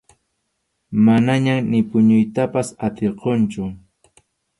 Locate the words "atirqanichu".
2.85-3.63